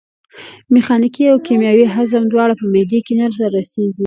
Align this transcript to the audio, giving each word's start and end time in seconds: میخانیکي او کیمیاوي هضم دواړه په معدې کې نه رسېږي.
میخانیکي 0.73 1.23
او 1.31 1.37
کیمیاوي 1.47 1.85
هضم 1.95 2.23
دواړه 2.27 2.53
په 2.59 2.65
معدې 2.73 2.99
کې 3.05 3.13
نه 3.19 3.25
رسېږي. 3.55 3.99